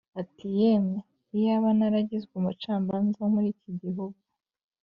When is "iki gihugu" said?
3.55-4.19